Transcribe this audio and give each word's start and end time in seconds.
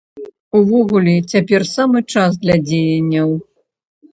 Увогуле, 0.59 1.13
цяпер 1.35 1.61
самы 1.75 1.99
час 2.15 2.41
для 2.47 2.57
дзеянняў. 2.67 3.29